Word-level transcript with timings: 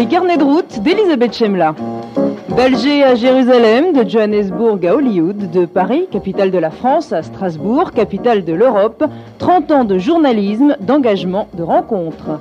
Les 0.00 0.06
carnets 0.06 0.38
de 0.38 0.44
route 0.44 0.80
d'Elisabeth 0.80 1.34
Chemla. 1.34 1.74
D'Alger 2.56 3.04
à 3.04 3.14
Jérusalem, 3.14 3.92
de 3.92 4.08
Johannesburg 4.08 4.86
à 4.86 4.94
Hollywood, 4.94 5.50
de 5.50 5.66
Paris, 5.66 6.06
capitale 6.10 6.50
de 6.50 6.56
la 6.56 6.70
France, 6.70 7.12
à 7.12 7.22
Strasbourg, 7.22 7.92
capitale 7.92 8.42
de 8.42 8.54
l'Europe, 8.54 9.04
30 9.36 9.70
ans 9.72 9.84
de 9.84 9.98
journalisme, 9.98 10.74
d'engagement, 10.80 11.48
de 11.52 11.62
rencontres. 11.62 12.40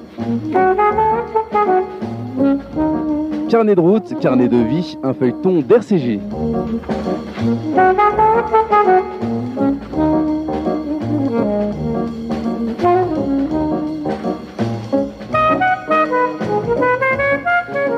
Carnet 3.49 3.75
de 3.75 3.81
route, 3.81 4.17
carnet 4.21 4.47
de 4.47 4.55
vie, 4.55 4.97
un 5.03 5.13
feuilleton 5.13 5.59
d'RCG. 5.59 6.21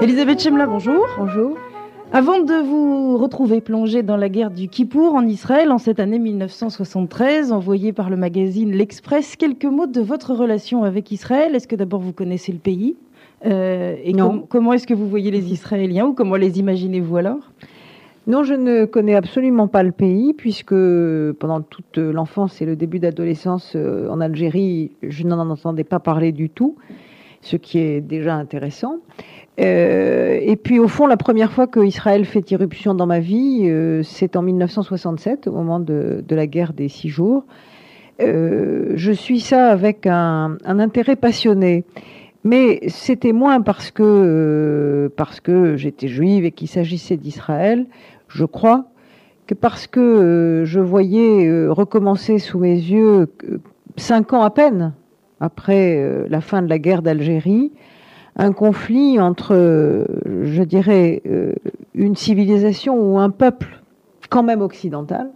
Elisabeth 0.02 0.41
Chemla, 0.41 0.66
bonjour. 0.66 1.05
Bonjour. 1.16 1.55
Avant 2.12 2.40
de 2.40 2.55
vous 2.55 3.20
retrouver 3.20 3.62
plongée 3.62 4.02
dans 4.02 4.18
la 4.18 4.30
guerre 4.30 4.49
du 4.49 4.68
Kippour 4.68 5.13
en 5.13 5.27
Israël 5.27 5.71
en 5.71 5.77
cette 5.77 5.99
année 5.99 6.18
1973, 6.18 7.52
envoyée 7.52 7.94
par 7.94 8.10
le 8.10 8.16
magazine 8.18 8.72
L'Express, 8.72 9.35
quelques 9.35 9.66
mots 9.66 9.85
de 9.85 10.02
votre 10.02 10.34
relation 10.34 10.84
avec 10.84 11.12
Israël. 11.12 11.54
Est-ce 11.54 11.68
que 11.68 11.76
d'abord 11.76 11.99
vous 11.99 12.13
connaissez 12.13 12.52
le 12.52 12.57
pays 12.57 12.96
euh, 13.46 13.96
Et 14.04 14.13
comment 14.49 14.74
est-ce 14.74 14.88
que 14.88 14.96
vous 14.96 15.07
voyez 15.07 15.29
les 15.29 15.54
Israéliens 15.54 16.07
ou 16.07 16.13
comment 16.13 16.35
les 16.35 16.57
imaginez-vous 16.57 17.18
alors? 17.18 17.52
Non, 18.26 18.44
je 18.44 18.55
ne 18.55 18.85
connais 18.85 19.13
absolument 19.13 19.68
pas 19.68 19.84
le 19.84 19.91
pays, 19.91 20.34
puisque 20.34 20.74
pendant 21.40 21.62
toute 21.62 21.99
l'enfance 21.99 22.60
et 22.60 22.66
le 22.66 22.76
début 22.76 22.98
d'adolescence 22.98 23.74
euh, 23.76 24.10
en 24.10 24.20
Algérie, 24.20 24.94
je 25.04 25.27
n'en 25.27 25.48
entendais 25.48 25.84
pas 25.84 25.99
parler 25.99 26.32
du 26.32 26.49
tout, 26.49 26.76
ce 27.41 27.55
qui 27.55 27.77
est 27.77 28.02
déjà 28.02 28.34
intéressant. 28.34 28.98
Euh, 29.60 30.40
et 30.41 30.55
puis 30.55 30.80
au 30.80 30.88
fond, 30.88 31.07
la 31.07 31.18
première 31.18 31.52
fois 31.52 31.68
que 31.68 31.80
Israël 31.82 32.26
fait 32.26 32.49
irruption 32.52 32.94
dans 32.94 33.05
ma 33.05 33.20
vie, 33.20 33.63
euh, 33.66 34.02
c'est 34.04 34.35
en 34.35 34.41
1967, 34.41 35.48
au 35.48 35.52
moment 35.52 35.80
de, 35.80 36.24
la 36.30 36.48
guerre 36.48 36.74
des 36.74 36.88
six 36.88 37.10
jours. 37.10 37.46
Euh, 38.22 38.94
je 38.96 39.12
suis 39.12 39.40
ça 39.40 39.70
avec 39.70 40.07
un, 40.07 40.57
intérêt 40.66 41.16
passionné. 41.16 41.84
Mais 42.44 42.79
c'était 42.88 43.34
moins 43.34 43.62
parce 43.62 43.91
que, 43.91 45.12
parce 45.16 45.40
que 45.40 45.76
j'étais 45.76 46.07
juive 46.07 46.44
et 46.44 46.52
qu'il 46.52 46.68
s'agissait 46.68 47.18
d'Israël, 47.18 47.85
je 48.29 48.46
crois, 48.46 48.85
que 49.46 49.54
parce 49.54 49.85
que 49.85 50.63
je 50.66 50.79
voyais 50.79 51.68
recommencer 51.68 52.40
sous 52.40 52.57
mes 52.57 52.74
yeux, 52.74 53.27
cinq 53.96 54.34
ans 54.34 54.41
à 54.41 54.49
peine 54.49 54.94
après 55.40 56.27
la 56.29 56.41
fin 56.41 56.63
de 56.63 56.68
la 56.68 56.79
guerre 56.79 57.04
d'Algérie, 57.04 57.72
un 58.35 58.54
conflit 58.54 59.20
entre, 59.20 60.05
je 60.26 60.63
dirais, 60.63 61.21
euh, 61.26 61.54
une 61.93 62.15
civilisation 62.15 62.96
ou 62.99 63.20
un 63.20 63.29
peuple 63.29 63.82
quand 64.29 64.44
même 64.44 64.62
occidental, 64.62 65.29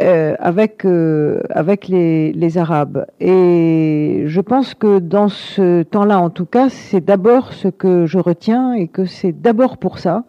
euh, 0.00 0.34
avec, 0.40 0.84
euh, 0.84 1.40
avec 1.50 1.86
les, 1.86 2.32
les, 2.32 2.58
Arabes. 2.58 3.06
Et 3.20 4.24
je 4.26 4.40
pense 4.40 4.74
que 4.74 4.98
dans 4.98 5.28
ce 5.28 5.82
temps-là, 5.84 6.18
en 6.18 6.30
tout 6.30 6.46
cas, 6.46 6.68
c'est 6.68 7.04
d'abord 7.04 7.52
ce 7.52 7.68
que 7.68 8.06
je 8.06 8.18
retiens 8.18 8.72
et 8.72 8.88
que 8.88 9.04
c'est 9.04 9.32
d'abord 9.32 9.76
pour 9.76 9.98
ça 9.98 10.24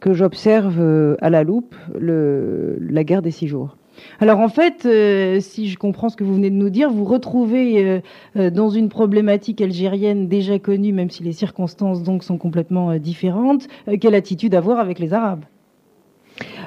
que 0.00 0.12
j'observe 0.12 1.16
à 1.20 1.30
la 1.30 1.44
loupe 1.44 1.74
la 1.98 3.04
guerre 3.04 3.22
des 3.22 3.30
six 3.30 3.46
jours. 3.46 3.76
Alors 4.20 4.40
en 4.40 4.48
fait, 4.48 4.86
euh, 4.86 5.40
si 5.40 5.68
je 5.68 5.76
comprends 5.76 6.08
ce 6.08 6.16
que 6.16 6.24
vous 6.24 6.34
venez 6.34 6.50
de 6.50 6.54
nous 6.54 6.70
dire, 6.70 6.90
vous 6.90 7.04
retrouvez 7.04 7.84
euh, 7.84 8.00
euh, 8.36 8.50
dans 8.50 8.70
une 8.70 8.88
problématique 8.88 9.60
algérienne 9.60 10.28
déjà 10.28 10.58
connue, 10.58 10.92
même 10.92 11.10
si 11.10 11.22
les 11.22 11.32
circonstances 11.32 12.02
donc 12.02 12.22
sont 12.24 12.38
complètement 12.38 12.96
différentes, 12.96 13.66
quelle 14.00 14.14
attitude 14.14 14.54
avoir 14.54 14.78
avec 14.78 14.98
les 14.98 15.12
Arabes? 15.12 15.44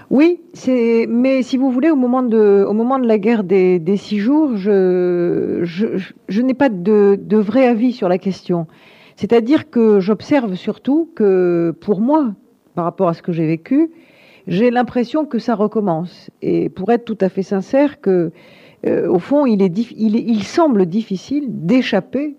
Oui, 0.10 0.40
mais 1.10 1.42
si 1.42 1.58
vous 1.58 1.70
voulez, 1.70 1.90
au 1.90 1.98
moment 1.98 2.24
de, 2.24 2.66
au 2.68 2.72
moment 2.72 2.98
de 2.98 3.08
la 3.08 3.18
guerre 3.18 3.44
des, 3.44 3.82
six 3.98 4.20
jours, 4.20 4.56
je, 4.56 5.62
n'ai 6.42 6.54
pas 6.54 6.70
de, 6.70 7.18
vrai 7.36 7.68
avis 7.68 7.92
sur 7.92 8.08
la 8.08 8.18
question. 8.18 8.68
C'est-à-dire 9.18 9.70
que 9.70 10.00
j'observe 10.00 10.56
surtout 10.56 11.10
que, 11.14 11.76
pour 11.82 12.00
moi, 12.00 12.34
par 12.76 12.86
rapport 12.86 13.10
à 13.10 13.14
ce 13.14 13.22
que 13.22 13.34
j'ai 13.34 13.48
vécu, 13.48 13.90
j'ai 14.48 14.72
l'impression 14.72 15.26
que 15.26 15.40
ça 15.40 15.56
recommence. 15.56 16.30
Et 16.42 16.70
pour 16.70 16.92
être 16.92 17.06
tout 17.06 17.18
à 17.22 17.30
fait 17.30 17.44
sincère, 17.44 17.98
euh, 18.08 19.08
au 19.08 19.20
fond, 19.20 19.46
il, 19.46 20.44
semble 20.44 20.86
difficile 20.86 21.46
d'échapper 21.50 22.36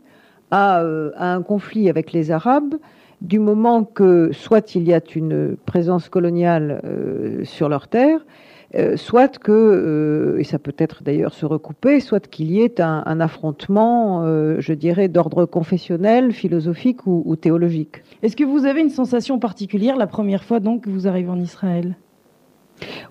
à, 0.50 0.80
euh, 0.82 1.10
à, 1.16 1.34
un 1.34 1.42
conflit 1.42 1.88
avec 1.88 2.12
les 2.12 2.30
Arabes 2.30 2.74
du 3.20 3.38
moment 3.38 3.84
que 3.84 4.30
soit 4.32 4.74
il 4.74 4.84
y 4.84 4.94
a 4.94 5.00
une 5.14 5.56
présence 5.66 6.08
coloniale 6.08 6.80
euh, 6.84 7.44
sur 7.44 7.68
leur 7.68 7.88
terre, 7.88 8.24
euh, 8.74 8.98
soit 8.98 9.38
que, 9.38 9.50
euh, 9.50 10.38
et 10.38 10.44
ça 10.44 10.58
peut 10.58 10.74
être 10.76 11.02
d'ailleurs 11.02 11.32
se 11.32 11.46
recouper, 11.46 12.00
soit 12.00 12.28
qu'il 12.28 12.50
y 12.50 12.60
ait 12.60 12.82
un, 12.82 13.20
affrontement, 13.20 14.24
euh, 14.24 14.56
je 14.58 14.74
dirais, 14.74 15.08
d'ordre 15.08 15.46
confessionnel, 15.46 16.32
philosophique 16.32 17.06
ou, 17.06 17.34
théologique. 17.36 18.02
Est-ce 18.22 18.36
que 18.36 18.44
vous 18.44 18.66
avez 18.66 18.82
une 18.82 18.90
sensation 18.90 19.38
particulière 19.38 19.96
la 19.96 20.06
première 20.06 20.44
fois 20.44 20.60
donc 20.60 20.82
que 20.82 20.90
vous 20.90 21.08
arrivez 21.08 21.30
en 21.30 21.40
Israël? 21.40 21.96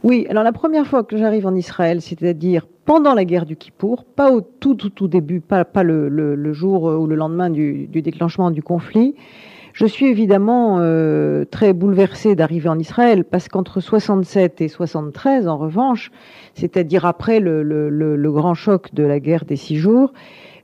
Oui, 0.03 0.27
alors 0.29 0.43
la 0.43 0.53
première 0.53 0.85
fois 0.85 1.03
que 1.03 1.17
j'arrive 1.17 1.47
en 1.47 1.55
Israël, 1.55 2.01
c'est-à-dire 2.01 2.67
pendant 2.85 3.15
la 3.15 3.25
guerre 3.25 3.47
du 3.47 3.55
Kippour, 3.55 4.05
pas 4.05 4.31
au 4.31 4.41
tout 4.41 4.75
tout 4.75 4.91
tout 4.91 5.07
début, 5.07 5.41
pas, 5.41 5.65
pas 5.65 5.83
le, 5.83 6.53
jour 6.53 6.83
ou 6.83 7.07
le 7.07 7.15
lendemain 7.15 7.49
du 7.49 7.87
déclenchement 7.87 8.51
du 8.51 8.61
conflit, 8.61 9.15
je 9.77 9.85
suis 9.85 10.07
évidemment 10.07 10.79
euh, 10.79 11.45
très 11.45 11.71
bouleversée 11.71 12.33
d'arriver 12.33 12.67
en 12.67 12.79
Israël 12.79 13.23
parce 13.23 13.47
qu'entre 13.47 13.79
67 13.79 14.59
et 14.61 14.69
73, 14.69 15.47
en 15.47 15.55
revanche, 15.55 16.09
c'est-à-dire 16.55 17.05
après 17.05 17.39
le, 17.39 18.31
grand 18.31 18.55
choc 18.55 18.91
de 18.95 19.03
la 19.03 19.19
guerre 19.19 19.45
des 19.45 19.55
six 19.55 19.77
jours, 19.77 20.13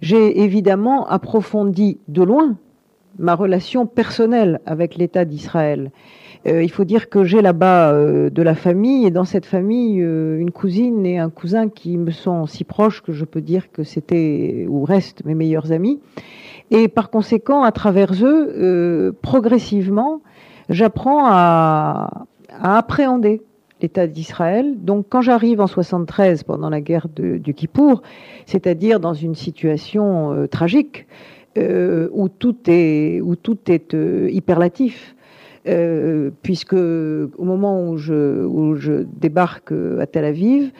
j'ai 0.01 0.41
évidemment 0.41 1.05
approfondi 1.07 1.99
de 2.07 2.23
loin 2.23 2.57
ma 3.19 3.35
relation 3.35 3.85
personnelle 3.85 4.61
avec 4.65 4.95
l'État 4.95 5.25
d'Israël. 5.25 5.91
Euh, 6.45 6.61
il 6.61 6.69
faut 6.69 6.83
dire 6.83 7.09
que 7.09 7.23
j'ai 7.23 7.41
là-bas 7.41 7.91
euh, 7.93 8.29
de 8.29 8.41
la 8.41 8.55
famille 8.55 9.05
et 9.05 9.11
dans 9.11 9.23
cette 9.23 9.45
famille 9.45 9.97
une 9.97 10.51
cousine 10.51 11.05
et 11.05 11.17
un 11.17 11.29
cousin 11.29 11.69
qui 11.69 11.97
me 11.97 12.11
sont 12.11 12.45
si 12.45 12.63
proches 12.63 13.01
que 13.01 13.13
je 13.13 13.25
peux 13.25 13.41
dire 13.41 13.71
que 13.71 13.83
c'était 13.83 14.65
ou 14.67 14.83
restent 14.83 15.23
mes 15.25 15.35
meilleurs 15.35 15.71
amis. 15.71 15.99
Et 16.71 16.87
par 16.87 17.11
conséquent, 17.11 17.63
à 17.63 17.71
travers 17.71 18.13
eux, 18.23 18.51
euh, 18.57 19.11
progressivement, 19.21 20.21
j'apprends 20.69 21.25
à, 21.27 22.25
appréhender 22.49 23.41
l'État 23.81 24.07
d'Israël. 24.07 24.75
Donc 24.79 25.05
quand 25.09 25.21
j'arrive 25.21 25.61
en 25.61 25.67
73 25.67 26.43
pendant 26.43 26.69
la 26.69 26.81
guerre 26.81 27.07
du 27.09 27.53
Kippour, 27.53 28.01
c'est-à-dire 28.47 28.99
dans 28.99 29.13
une 29.13 29.35
situation 29.35 30.33
euh, 30.33 30.47
tragique 30.47 31.05
euh, 31.59 32.09
où 32.11 32.27
tout 32.27 32.55
est 32.65 33.21
où 33.21 33.35
tout 33.35 33.57
est 33.67 33.93
hyperlatif, 33.93 35.12
puisque 36.41 36.73
au 36.73 37.43
moment 37.43 37.89
où 37.89 37.97
je, 37.97 39.05
débarque 39.19 39.71
à 39.71 40.05
Tel 40.05 40.25
Aviv, 40.25 40.71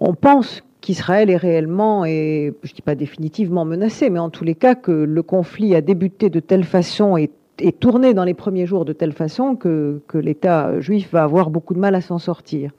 on 0.00 0.14
pense 0.14 0.62
qu'Israël 0.80 1.30
est 1.30 1.36
réellement, 1.36 2.04
et 2.04 2.52
je 2.62 2.70
ne 2.70 2.74
dis 2.74 2.82
pas 2.82 2.94
définitivement 2.94 3.64
menacé, 3.64 4.08
mais 4.10 4.18
en 4.18 4.30
tous 4.30 4.44
les 4.44 4.54
cas 4.54 4.74
que 4.74 4.92
le 4.92 5.22
conflit 5.22 5.74
a 5.74 5.80
débuté 5.80 6.30
de 6.30 6.40
telle 6.40 6.64
façon 6.64 7.16
et 7.16 7.30
tourné 7.72 8.14
dans 8.14 8.24
les 8.24 8.34
premiers 8.34 8.66
jours 8.66 8.84
de 8.84 8.92
telle 8.92 9.12
façon 9.12 9.56
que, 9.56 10.00
l'État 10.14 10.80
juif 10.80 11.08
va 11.12 11.22
avoir 11.22 11.50
beaucoup 11.50 11.74
de 11.74 11.78
mal 11.78 11.94
à 11.94 12.00
s'en 12.00 12.18
sortir. 12.18 12.70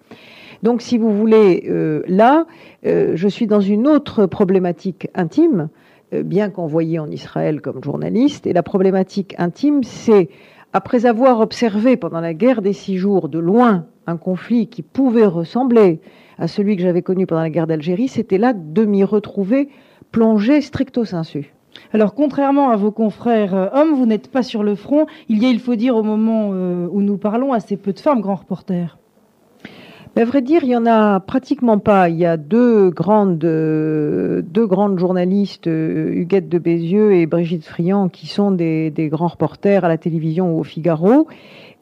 Donc, 0.63 0.81
si 0.81 0.97
vous 0.97 1.15
voulez, 1.15 1.65
euh, 1.69 2.01
là, 2.07 2.47
euh, 2.85 3.11
je 3.15 3.27
suis 3.27 3.45
dans 3.45 3.61
une 3.61 3.87
autre 3.87 4.25
problématique 4.25 5.07
intime, 5.13 5.69
euh, 6.13 6.23
bien 6.23 6.49
qu'envoyée 6.49 6.97
en 6.97 7.11
Israël 7.11 7.61
comme 7.61 7.83
journaliste. 7.83 8.47
Et 8.47 8.53
la 8.53 8.63
problématique 8.63 9.35
intime, 9.37 9.83
c'est, 9.83 10.29
après 10.77 11.07
avoir 11.07 11.39
observé 11.39 11.97
pendant 11.97 12.21
la 12.21 12.35
guerre 12.35 12.61
des 12.61 12.71
six 12.71 12.97
jours 12.97 13.29
de 13.29 13.39
loin 13.39 13.87
un 14.05 14.15
conflit 14.15 14.67
qui 14.67 14.83
pouvait 14.83 15.25
ressembler 15.25 16.01
à 16.37 16.47
celui 16.47 16.75
que 16.75 16.83
j'avais 16.83 17.01
connu 17.01 17.25
pendant 17.25 17.41
la 17.41 17.49
guerre 17.49 17.65
d'Algérie, 17.65 18.07
c'était 18.07 18.37
là 18.37 18.53
de 18.53 18.85
m'y 18.85 19.03
retrouver 19.03 19.69
plongé 20.11 20.61
stricto 20.61 21.03
sensu. 21.03 21.51
Alors, 21.93 22.13
contrairement 22.13 22.69
à 22.69 22.75
vos 22.75 22.91
confrères 22.91 23.55
euh, 23.55 23.69
hommes, 23.73 23.95
vous 23.95 24.05
n'êtes 24.05 24.29
pas 24.29 24.43
sur 24.43 24.61
le 24.61 24.75
front. 24.75 25.07
Il 25.29 25.41
y 25.41 25.47
a, 25.47 25.49
il 25.49 25.59
faut 25.59 25.75
dire, 25.75 25.95
au 25.95 26.03
moment 26.03 26.51
euh, 26.53 26.87
où 26.91 27.01
nous 27.01 27.17
parlons, 27.17 27.53
assez 27.53 27.75
peu 27.75 27.91
de 27.91 27.99
femmes 27.99 28.21
grands 28.21 28.35
reporters. 28.35 28.99
À 30.17 30.25
vrai 30.25 30.41
dire, 30.41 30.63
il 30.63 30.69
y 30.69 30.75
en 30.75 30.87
a 30.87 31.19
pratiquement 31.19 31.77
pas. 31.77 32.09
Il 32.09 32.17
y 32.17 32.25
a 32.25 32.37
deux 32.37 32.89
grandes, 32.89 33.39
journalistes, 34.97 35.67
Huguette 35.67 36.49
de 36.49 36.57
Bézieux 36.57 37.13
et 37.13 37.27
Brigitte 37.27 37.63
Friand, 37.63 38.09
qui 38.09 38.25
sont 38.25 38.49
des, 38.49 38.91
grands 39.11 39.27
reporters 39.27 39.85
à 39.85 39.87
la 39.87 39.99
télévision 39.99 40.55
ou 40.55 40.61
au 40.61 40.63
Figaro. 40.63 41.27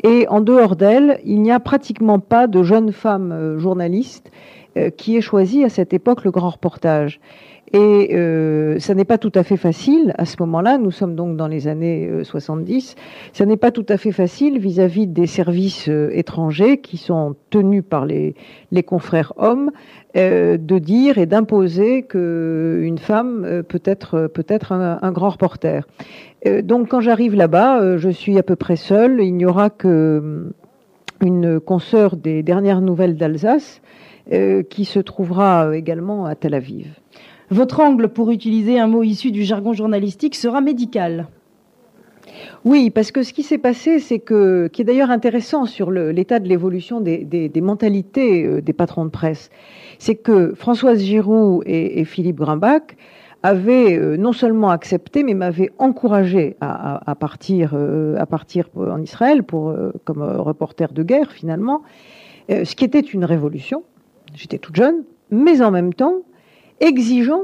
Et 0.03 0.27
en 0.27 0.41
dehors 0.41 0.75
d'elles, 0.75 1.21
il 1.23 1.41
n'y 1.41 1.53
a 1.53 1.61
pratiquement 1.61 2.19
pas 2.19 2.47
de 2.47 2.61
jeunes 2.61 2.91
femmes 2.91 3.57
journalistes 3.57 4.29
qui 4.97 5.15
aient 5.15 5.21
choisi 5.21 5.63
à 5.63 5.69
cette 5.69 5.93
époque 5.93 6.23
le 6.23 6.31
grand 6.31 6.49
reportage. 6.49 7.19
Et 7.73 8.15
euh, 8.15 8.79
ça 8.79 8.93
n'est 8.93 9.05
pas 9.05 9.17
tout 9.17 9.31
à 9.33 9.43
fait 9.43 9.57
facile 9.57 10.13
à 10.17 10.25
ce 10.25 10.35
moment-là. 10.39 10.77
Nous 10.77 10.91
sommes 10.91 11.15
donc 11.15 11.35
dans 11.35 11.47
les 11.47 11.67
années 11.67 12.09
70. 12.23 12.95
Euh, 12.95 13.01
ça 13.33 13.45
n'est 13.45 13.57
pas 13.57 13.71
tout 13.71 13.85
à 13.89 13.97
fait 13.97 14.11
facile 14.11 14.59
vis-à-vis 14.59 15.07
des 15.07 15.25
services 15.25 15.89
euh, 15.89 16.09
étrangers 16.13 16.77
qui 16.77 16.97
sont 16.97 17.35
tenus 17.49 17.83
par 17.87 18.05
les, 18.05 18.35
les 18.71 18.83
confrères 18.83 19.33
hommes 19.37 19.71
euh, 20.15 20.57
de 20.57 20.77
dire 20.77 21.17
et 21.17 21.25
d'imposer 21.25 22.03
qu'une 22.03 22.99
femme 22.99 23.63
peut 23.67 23.81
être 23.83 24.27
peut-être 24.27 24.71
un, 24.71 24.99
un, 25.01 25.11
grand 25.11 25.31
reporter. 25.31 25.87
donc 26.63 26.89
quand 26.89 27.01
j'arrive 27.01 27.35
là-bas, 27.35 27.97
je 27.97 28.09
suis 28.09 28.37
à 28.37 28.43
peu 28.43 28.55
près 28.55 28.75
seule. 28.75 29.19
Il 29.21 29.35
n'y 29.35 29.45
aura 29.45 29.69
que 29.69 30.51
une 31.21 31.59
consoeur 31.59 32.15
des 32.15 32.43
dernières 32.43 32.81
nouvelles 32.81 33.15
d'Alsace 33.15 33.81
qui 34.69 34.85
se 34.85 34.99
trouvera 34.99 35.75
également 35.77 36.25
à 36.25 36.35
Tel 36.35 36.53
Aviv. 36.55 36.87
Votre 37.51 37.79
angle, 37.79 38.09
pour 38.09 38.31
utiliser 38.31 38.79
un 38.79 38.87
mot 38.87 39.03
issu 39.03 39.31
du 39.31 39.43
jargon 39.43 39.73
journalistique, 39.73 40.35
sera 40.35 40.61
médical. 40.61 41.27
Oui, 42.63 42.89
parce 42.89 43.11
que 43.11 43.23
ce 43.23 43.33
qui 43.33 43.43
s'est 43.43 43.57
passé, 43.57 43.99
c'est 43.99 44.19
que, 44.19 44.67
qui 44.67 44.81
est 44.81 44.85
d'ailleurs 44.85 45.11
intéressant 45.11 45.65
sur 45.65 45.91
l'état 45.91 46.39
de 46.39 46.47
l'évolution 46.47 47.01
des, 47.01 47.51
mentalités 47.61 48.45
euh, 48.45 48.61
des 48.61 48.73
patrons 48.73 49.05
de 49.05 49.09
presse, 49.09 49.49
c'est 49.99 50.15
que 50.15 50.53
Françoise 50.55 51.01
Giroud 51.01 51.63
et, 51.65 52.03
Philippe 52.05 52.37
Grimbach 52.37 52.97
avaient 53.43 53.97
euh, 53.97 54.17
non 54.17 54.33
seulement 54.33 54.71
accepté, 54.71 55.23
mais 55.23 55.35
m'avaient 55.35 55.71
encouragé 55.77 56.57
à, 56.61 57.15
partir, 57.19 57.73
euh, 57.73 58.15
à 58.17 58.25
partir 58.25 58.69
en 58.75 59.01
Israël 59.01 59.43
pour, 59.43 59.75
comme 60.03 60.23
reporter 60.23 60.91
de 60.91 61.03
guerre 61.03 61.31
finalement, 61.31 61.83
ce 62.49 62.75
qui 62.75 62.83
était 62.83 62.99
une 62.99 63.25
révolution. 63.25 63.83
J'étais 64.33 64.57
toute 64.57 64.75
jeune, 64.75 65.03
mais 65.31 65.61
en 65.61 65.71
même 65.71 65.93
temps, 65.93 66.15
exigeant 66.79 67.43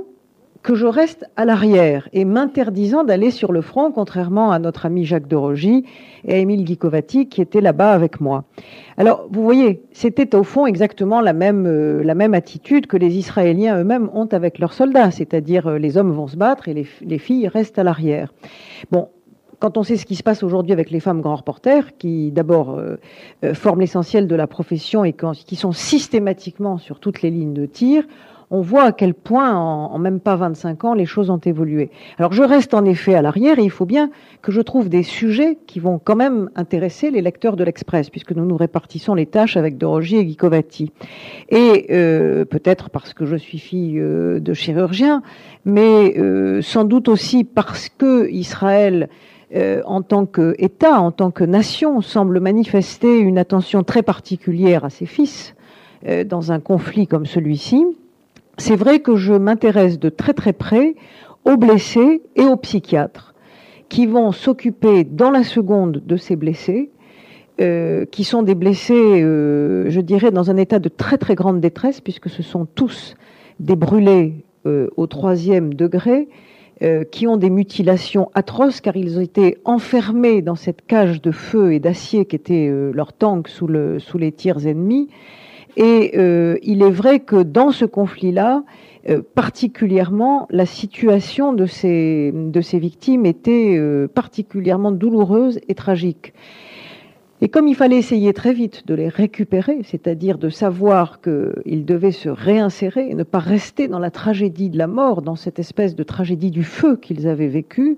que 0.63 0.75
je 0.75 0.85
reste 0.85 1.25
à 1.35 1.45
l'arrière 1.45 2.07
et 2.13 2.23
m'interdisant 2.23 3.03
d'aller 3.03 3.31
sur 3.31 3.51
le 3.51 3.61
front, 3.61 3.91
contrairement 3.91 4.51
à 4.51 4.59
notre 4.59 4.85
ami 4.85 5.05
Jacques 5.05 5.27
de 5.27 5.35
Rogy 5.35 5.85
et 6.25 6.33
à 6.33 6.37
Émile 6.37 6.63
Guicovati 6.63 7.27
qui 7.27 7.41
étaient 7.41 7.61
là-bas 7.61 7.91
avec 7.91 8.21
moi. 8.21 8.43
Alors, 8.97 9.27
vous 9.31 9.41
voyez, 9.41 9.81
c'était 9.91 10.35
au 10.35 10.43
fond 10.43 10.67
exactement 10.67 11.21
la 11.21 11.33
même, 11.33 11.65
euh, 11.65 12.31
attitude 12.33 12.85
que 12.85 12.97
les 12.97 13.17
Israéliens 13.17 13.79
eux-mêmes 13.79 14.09
ont 14.13 14.27
avec 14.27 14.59
leurs 14.59 14.73
soldats, 14.73 15.11
c'est-à-dire 15.11 15.67
euh, 15.67 15.77
les 15.79 15.97
hommes 15.97 16.11
vont 16.11 16.27
se 16.27 16.37
battre 16.37 16.67
et 16.67 16.73
les, 16.73 17.17
filles 17.17 17.47
restent 17.47 17.79
à 17.79 17.83
l'arrière. 17.83 18.31
Bon, 18.91 19.09
quand 19.61 19.77
on 19.77 19.83
sait 19.83 19.95
ce 19.95 20.05
qui 20.05 20.15
se 20.15 20.23
passe 20.23 20.43
aujourd'hui 20.43 20.73
avec 20.73 20.89
les 20.89 20.99
femmes 20.99 21.21
grands 21.21 21.37
reporters, 21.37 21.95
qui 21.97 22.31
d'abord 22.31 22.77
euh, 22.77 22.97
forment 23.53 23.79
l'essentiel 23.79 24.27
de 24.27 24.35
la 24.35 24.47
profession 24.47 25.05
et 25.05 25.13
qui 25.13 25.55
sont 25.55 25.71
systématiquement 25.71 26.77
sur 26.77 26.99
toutes 26.99 27.21
les 27.21 27.29
lignes 27.29 27.53
de 27.53 27.67
tir, 27.67 28.03
on 28.53 28.59
voit 28.59 28.83
à 28.83 28.91
quel 28.91 29.13
point, 29.13 29.55
en, 29.55 29.97
même 29.97 30.19
pas 30.19 30.35
25 30.35 30.83
ans, 30.83 30.93
les 30.93 31.05
choses 31.05 31.29
ont 31.29 31.37
évolué. 31.37 31.89
Alors 32.17 32.33
je 32.33 32.43
reste 32.43 32.73
en 32.73 32.83
effet 32.83 33.15
à 33.15 33.21
l'arrière 33.21 33.57
et 33.59 33.63
il 33.63 33.69
faut 33.69 33.85
bien 33.85 34.11
que 34.41 34.51
je 34.51 34.59
trouve 34.59 34.89
des 34.89 35.03
sujets 35.03 35.57
qui 35.67 35.79
vont 35.79 35.99
quand 36.03 36.17
même 36.17 36.49
intéresser 36.55 37.11
les 37.11 37.21
lecteurs 37.21 37.55
de 37.55 37.63
l'Express, 37.63 38.09
puisque 38.09 38.33
nous 38.33 38.45
nous 38.45 38.57
répartissons 38.57 39.15
les 39.15 39.25
tâches 39.25 39.55
avec 39.55 39.77
De 39.77 39.87
et 40.13 40.25
Guicovati. 40.25 40.91
Et 41.49 41.87
euh, 41.91 42.43
peut-être 42.43 42.89
parce 42.89 43.13
que 43.13 43.25
je 43.25 43.37
suis 43.37 43.57
fille 43.57 43.99
euh, 43.99 44.41
de 44.41 44.53
chirurgien, 44.53 45.23
mais 45.63 46.17
euh, 46.17 46.61
sans 46.61 46.83
doute 46.83 47.07
aussi 47.07 47.45
parce 47.45 47.87
que 47.87 48.29
Israël 48.29 49.07
en 49.53 50.01
tant 50.01 50.25
qu'État, 50.25 51.01
en 51.01 51.11
tant 51.11 51.31
que 51.31 51.43
nation, 51.43 52.01
semble 52.01 52.39
manifester 52.39 53.19
une 53.19 53.37
attention 53.37 53.83
très 53.83 54.01
particulière 54.01 54.85
à 54.85 54.89
ses 54.89 55.05
fils 55.05 55.55
dans 56.25 56.51
un 56.51 56.59
conflit 56.59 57.05
comme 57.05 57.25
celui-ci. 57.25 57.85
C'est 58.57 58.75
vrai 58.75 58.99
que 58.99 59.15
je 59.15 59.33
m'intéresse 59.33 59.99
de 59.99 60.09
très 60.09 60.33
très 60.33 60.53
près 60.53 60.95
aux 61.45 61.57
blessés 61.57 62.21
et 62.35 62.43
aux 62.43 62.57
psychiatres 62.57 63.31
qui 63.91 64.05
vont 64.05 64.31
s'occuper 64.31 65.03
dans 65.03 65.31
la 65.31 65.43
seconde 65.43 66.01
de 66.05 66.15
ces 66.15 66.37
blessés, 66.37 66.91
euh, 67.59 68.05
qui 68.05 68.23
sont 68.23 68.41
des 68.41 68.55
blessés, 68.55 68.93
euh, 69.21 69.89
je 69.89 69.99
dirais, 69.99 70.31
dans 70.31 70.49
un 70.49 70.55
état 70.55 70.79
de 70.79 70.87
très 70.87 71.17
très 71.17 71.35
grande 71.35 71.59
détresse, 71.59 71.99
puisque 71.99 72.29
ce 72.29 72.41
sont 72.41 72.65
tous 72.65 73.15
des 73.59 73.75
brûlés 73.75 74.45
euh, 74.65 74.87
au 74.95 75.07
troisième 75.07 75.73
degré, 75.73 76.29
qui 77.11 77.27
ont 77.27 77.37
des 77.37 77.51
mutilations 77.51 78.31
atroces, 78.33 78.81
car 78.81 78.97
ils 78.97 79.19
ont 79.19 79.21
été 79.21 79.57
enfermés 79.65 80.41
dans 80.41 80.55
cette 80.55 80.85
cage 80.85 81.21
de 81.21 81.31
feu 81.31 81.73
et 81.73 81.79
d'acier 81.79 82.25
qui 82.25 82.35
était 82.35 82.71
leur 82.93 83.13
tank 83.13 83.47
sous, 83.47 83.67
le, 83.67 83.99
sous 83.99 84.17
les 84.17 84.31
tirs 84.31 84.65
ennemis. 84.65 85.09
Et 85.77 86.11
euh, 86.17 86.57
il 86.63 86.81
est 86.81 86.91
vrai 86.91 87.19
que 87.19 87.41
dans 87.41 87.71
ce 87.71 87.85
conflit-là, 87.85 88.63
euh, 89.09 89.21
particulièrement, 89.35 90.47
la 90.49 90.65
situation 90.65 91.53
de 91.53 91.65
ces, 91.65 92.31
de 92.33 92.61
ces 92.61 92.79
victimes 92.79 93.25
était 93.25 93.75
euh, 93.77 94.07
particulièrement 94.07 94.91
douloureuse 94.91 95.59
et 95.67 95.75
tragique. 95.75 96.33
Et 97.43 97.49
comme 97.49 97.67
il 97.67 97.75
fallait 97.75 97.97
essayer 97.97 98.33
très 98.33 98.53
vite 98.53 98.85
de 98.85 98.93
les 98.93 99.09
récupérer, 99.09 99.79
c'est-à-dire 99.83 100.37
de 100.37 100.49
savoir 100.49 101.21
qu'ils 101.21 101.85
devaient 101.85 102.11
se 102.11 102.29
réinsérer 102.29 103.09
et 103.09 103.15
ne 103.15 103.23
pas 103.23 103.39
rester 103.39 103.87
dans 103.87 103.97
la 103.97 104.11
tragédie 104.11 104.69
de 104.69 104.77
la 104.77 104.85
mort, 104.85 105.23
dans 105.23 105.35
cette 105.35 105.57
espèce 105.57 105.95
de 105.95 106.03
tragédie 106.03 106.51
du 106.51 106.63
feu 106.63 106.97
qu'ils 106.97 107.27
avaient 107.27 107.47
vécue, 107.47 107.97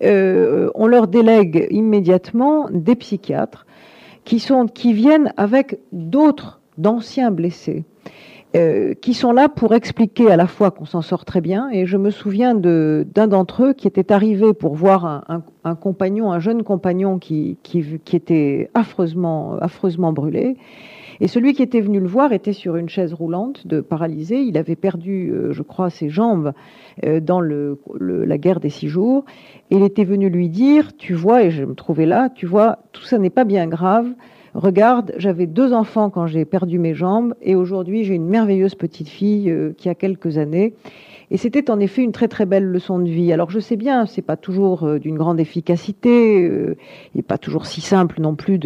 on 0.00 0.86
leur 0.86 1.08
délègue 1.08 1.66
immédiatement 1.70 2.68
des 2.70 2.94
psychiatres 2.94 3.66
qui, 4.24 4.38
sont, 4.38 4.66
qui 4.66 4.92
viennent 4.92 5.32
avec 5.36 5.80
d'autres 5.90 6.60
d'anciens 6.78 7.32
blessés 7.32 7.84
euh, 8.54 8.94
qui 8.94 9.12
sont 9.12 9.32
là 9.32 9.48
pour 9.48 9.74
expliquer 9.74 10.30
à 10.30 10.36
la 10.36 10.46
fois 10.46 10.70
qu'on 10.70 10.84
s'en 10.84 11.02
sort 11.02 11.24
très 11.24 11.40
bien. 11.40 11.68
Et 11.70 11.84
je 11.84 11.96
me 11.96 12.10
souviens 12.10 12.54
d'un 12.54 13.26
d'entre 13.26 13.64
eux 13.64 13.72
qui 13.74 13.86
était 13.86 14.12
arrivé 14.12 14.54
pour 14.54 14.74
voir 14.74 15.24
un, 15.64 15.74
compagnon, 15.74 16.32
un 16.32 16.38
jeune 16.38 16.62
compagnon 16.62 17.18
qui, 17.18 17.58
était 18.12 18.70
affreusement, 18.72 19.56
affreusement 19.60 20.12
brûlé. 20.12 20.56
Et 21.20 21.28
celui 21.28 21.54
qui 21.54 21.62
était 21.62 21.80
venu 21.80 21.98
le 21.98 22.06
voir 22.06 22.32
était 22.32 22.52
sur 22.52 22.76
une 22.76 22.88
chaise 22.88 23.12
roulante 23.12 23.66
de 23.66 23.80
paralysé. 23.80 24.40
Il 24.40 24.56
avait 24.56 24.76
perdu, 24.76 25.30
euh, 25.32 25.52
je 25.52 25.62
crois, 25.62 25.90
ses 25.90 26.08
jambes 26.08 26.52
euh, 27.04 27.20
dans 27.20 27.40
la 27.40 28.38
guerre 28.38 28.60
des 28.60 28.70
six 28.70 28.88
jours. 28.88 29.24
Et 29.70 29.76
il 29.76 29.82
était 29.82 30.04
venu 30.04 30.30
lui 30.30 30.48
dire, 30.48 30.96
tu 30.96 31.14
vois, 31.14 31.42
et 31.42 31.50
je 31.50 31.64
me 31.64 31.74
trouvais 31.74 32.06
là, 32.06 32.30
tu 32.30 32.46
vois, 32.46 32.78
tout 32.92 33.02
ça 33.02 33.18
n'est 33.18 33.30
pas 33.30 33.44
bien 33.44 33.66
grave. 33.66 34.08
Regarde, 34.56 35.12
j'avais 35.18 35.46
deux 35.46 35.74
enfants 35.74 36.08
quand 36.08 36.26
j'ai 36.26 36.46
perdu 36.46 36.78
mes 36.78 36.94
jambes 36.94 37.34
et 37.42 37.54
aujourd'hui 37.54 38.04
j'ai 38.04 38.14
une 38.14 38.26
merveilleuse 38.26 38.74
petite 38.74 39.08
fille 39.08 39.50
euh, 39.50 39.74
qui 39.76 39.90
a 39.90 39.94
quelques 39.94 40.38
années. 40.38 40.72
Et 41.30 41.38
c'était 41.38 41.70
en 41.70 41.80
effet 41.80 42.02
une 42.02 42.12
très 42.12 42.28
très 42.28 42.46
belle 42.46 42.64
leçon 42.64 43.00
de 43.00 43.08
vie. 43.08 43.32
Alors 43.32 43.50
je 43.50 43.58
sais 43.58 43.76
bien, 43.76 44.06
c'est 44.06 44.22
pas 44.22 44.36
toujours 44.36 44.84
euh, 44.84 44.98
d'une 44.98 45.16
grande 45.16 45.40
efficacité, 45.40 46.44
euh, 46.44 46.76
et 47.16 47.22
pas 47.22 47.36
toujours 47.36 47.66
si 47.66 47.80
simple 47.80 48.20
non 48.20 48.36
plus 48.36 48.60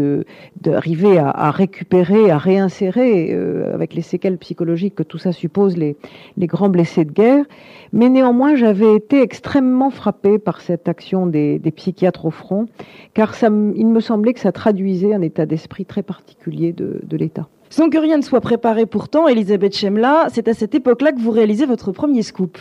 d'arriver 0.60 1.18
à, 1.18 1.50
récupérer, 1.50 2.30
à 2.30 2.36
réinsérer 2.36 3.32
euh, 3.32 3.72
avec 3.72 3.94
les 3.94 4.02
séquelles 4.02 4.36
psychologiques 4.36 4.94
que 4.94 5.02
tout 5.02 5.18
ça 5.18 5.32
suppose 5.32 5.76
les 5.76 5.96
grands 6.38 6.68
blessés 6.68 7.04
de 7.04 7.12
guerre. 7.12 7.44
Mais 7.92 8.08
néanmoins, 8.08 8.54
j'avais 8.54 8.94
été 8.94 9.22
extrêmement 9.22 9.90
frappée 9.90 10.38
par 10.38 10.60
cette 10.60 10.86
action 10.86 11.26
des, 11.26 11.60
psychiatres 11.74 12.26
au 12.26 12.30
front, 12.30 12.66
car 13.14 13.34
il 13.42 13.86
me 13.86 14.00
semblait 14.00 14.34
que 14.34 14.40
ça 14.40 14.52
traduisait 14.52 15.14
un 15.14 15.22
état 15.22 15.46
d'esprit 15.46 15.79
très 15.84 16.02
particulier 16.02 16.72
de, 16.72 17.16
l'État. 17.16 17.48
Sans 17.68 17.88
que 17.88 17.98
rien 17.98 18.16
ne 18.16 18.22
soit 18.22 18.40
préparé 18.40 18.86
pourtant, 18.86 19.28
Elisabeth 19.28 19.76
Chemla, 19.76 20.26
c'est 20.32 20.48
à 20.48 20.54
cette 20.54 20.74
époque-là 20.74 21.12
que 21.12 21.20
vous 21.20 21.30
réalisez 21.30 21.66
votre 21.66 21.92
premier 21.92 22.22
scoop. 22.22 22.58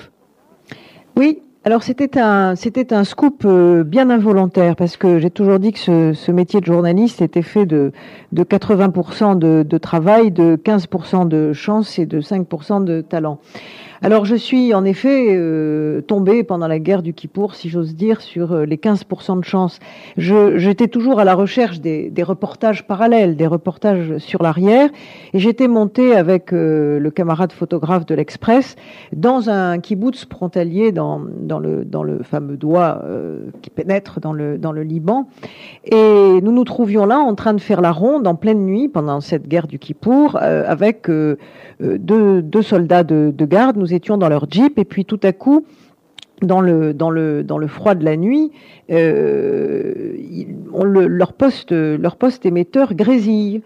Oui, 1.17 1.41
alors 1.65 1.83
c'était 1.83 2.17
un 2.19 2.55
scoop 3.03 3.43
euh, 3.43 3.83
bien 3.83 4.09
involontaire 4.09 4.75
parce 4.75 4.97
que 4.97 5.19
j'ai 5.19 5.29
toujours 5.29 5.59
dit 5.59 5.73
que 5.73 6.13
ce, 6.13 6.31
métier 6.31 6.61
de 6.61 6.65
journaliste 6.65 7.21
était 7.21 7.41
fait 7.41 7.65
de 7.65 7.91
de 8.31 8.43
80% 8.43 9.37
de, 9.37 9.63
de 9.63 9.77
travail, 9.77 10.31
de 10.31 10.55
15% 10.55 11.27
de 11.27 11.51
chance 11.53 11.99
et 11.99 12.05
de 12.05 12.21
5% 12.21 12.83
de 12.83 13.01
talent. 13.01 13.39
Alors 14.01 14.23
je 14.23 14.35
suis 14.35 14.73
en 14.73 14.85
effet 14.85 15.27
euh, 15.31 15.99
tombée 15.99 16.43
pendant 16.45 16.69
la 16.69 16.79
guerre 16.79 17.01
du 17.01 17.13
Kippour, 17.13 17.55
si 17.55 17.67
j'ose 17.67 17.95
dire, 17.95 18.21
sur 18.21 18.53
euh, 18.53 18.65
les 18.65 18.77
15% 18.77 19.39
de 19.39 19.43
chance. 19.43 19.79
J'étais 20.15 20.87
toujours 20.87 21.19
à 21.19 21.25
la 21.25 21.35
recherche 21.35 21.81
des, 21.81 22.09
des, 22.09 22.23
reportages 22.23 22.87
parallèles, 22.87 23.35
des 23.35 23.45
reportages 23.45 24.17
sur 24.19 24.41
l'arrière, 24.41 24.89
et 25.33 25.39
j'étais 25.39 25.67
montée 25.67 26.15
avec 26.15 26.53
euh, 26.53 26.97
le 26.97 27.11
camarade 27.11 27.51
photographe 27.51 28.05
de 28.05 28.15
l'Express 28.15 28.77
dans 29.13 29.49
un 29.49 29.79
kibbutz 29.79 30.25
frontalier 30.29 30.93
dans, 30.93 31.21
dans, 31.41 31.59
le, 31.59 31.83
dans 31.83 32.03
le 32.03 32.23
fameux 32.23 32.55
doigt 32.55 33.03
qui 33.61 33.69
pénètre 33.69 34.21
dans 34.21 34.33
le, 34.33 34.57
dans 34.57 34.71
le 34.71 34.83
Liban. 34.83 35.27
Et 35.83 36.39
nous 36.41 36.51
nous 36.51 36.63
trouvions 36.63 37.05
là 37.05 37.17
en 37.19 37.35
train 37.35 37.53
de 37.53 37.59
faire 37.59 37.81
la 37.81 37.91
ronde 37.91 38.27
en 38.27 38.35
pleine 38.35 38.65
nuit 38.65 38.87
pendant 38.87 39.19
cette 39.19 39.47
guerre 39.47 39.67
du 39.67 39.79
Kippour 39.79 40.37
avec 40.37 41.09
deux, 41.09 42.41
deux, 42.41 42.61
soldats 42.61 43.03
de, 43.03 43.33
de 43.35 43.45
garde. 43.45 43.77
Étions 43.93 44.17
dans 44.17 44.29
leur 44.29 44.49
jeep 44.49 44.77
et 44.77 44.85
puis 44.85 45.05
tout 45.05 45.19
à 45.23 45.31
coup, 45.31 45.65
dans 46.41 46.61
le, 46.61 46.93
dans 46.93 47.09
le, 47.09 47.43
dans 47.43 47.57
le 47.57 47.67
froid 47.67 47.95
de 47.95 48.05
la 48.05 48.15
nuit, 48.15 48.51
euh, 48.91 50.13
leur, 50.83 51.33
poste, 51.33 51.71
leur 51.71 52.15
poste 52.15 52.45
émetteur 52.45 52.93
grésille. 52.93 53.61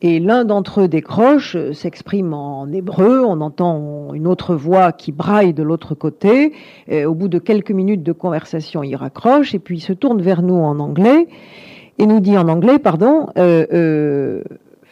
Et 0.00 0.20
l'un 0.20 0.44
d'entre 0.44 0.82
eux 0.82 0.88
décroche, 0.88 1.56
s'exprime 1.72 2.32
en 2.32 2.68
hébreu, 2.68 3.24
on 3.24 3.40
entend 3.40 4.14
une 4.14 4.28
autre 4.28 4.54
voix 4.54 4.92
qui 4.92 5.10
braille 5.10 5.52
de 5.52 5.64
l'autre 5.64 5.96
côté. 5.96 6.52
au 6.88 7.14
bout 7.14 7.26
de 7.26 7.40
quelques 7.40 7.72
minutes 7.72 8.04
de 8.04 8.12
conversation, 8.12 8.84
il 8.84 8.94
raccroche 8.94 9.56
et 9.56 9.58
puis 9.58 9.78
il 9.78 9.80
se 9.80 9.92
tourne 9.92 10.22
vers 10.22 10.42
nous 10.42 10.54
en 10.54 10.78
anglais 10.78 11.26
et 11.98 12.06
nous 12.06 12.20
dit 12.20 12.38
en 12.38 12.48
anglais, 12.48 12.78
pardon, 12.78 13.26
euh, 13.36 13.66
euh, 13.72 14.42